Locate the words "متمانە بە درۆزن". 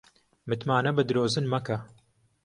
0.49-1.45